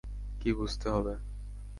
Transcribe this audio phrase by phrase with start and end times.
[0.39, 1.13] কি বুঝতে হবে?